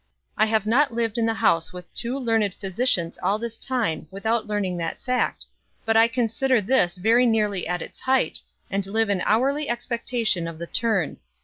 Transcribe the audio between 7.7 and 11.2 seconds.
its height, and live in hourly expectation of the 'turn.'